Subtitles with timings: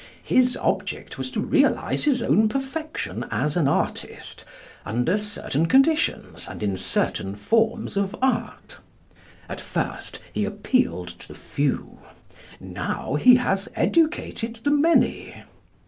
[0.23, 4.43] His object was to realise his own perfection as an artist,
[4.83, 8.77] under certain conditions, and in certain forms of Art.
[9.47, 11.99] At first he appealed to the few:
[12.59, 15.43] now he has educated the many.